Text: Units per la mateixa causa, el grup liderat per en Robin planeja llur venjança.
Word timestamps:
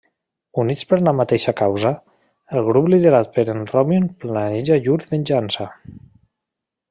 Units 0.61 0.85
per 0.93 0.97
la 1.07 1.11
mateixa 1.17 1.53
causa, 1.59 1.91
el 2.61 2.65
grup 2.69 2.89
liderat 2.93 3.29
per 3.35 3.45
en 3.55 3.61
Robin 3.73 4.09
planeja 4.25 4.79
llur 4.87 4.99
venjança. 5.13 5.69